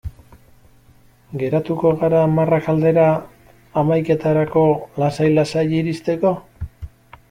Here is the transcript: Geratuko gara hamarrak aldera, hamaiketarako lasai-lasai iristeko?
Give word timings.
Geratuko 1.41 1.91
gara 2.03 2.23
hamarrak 2.29 2.71
aldera, 2.75 3.05
hamaiketarako 3.83 4.67
lasai-lasai 5.05 5.67
iristeko? 5.85 6.39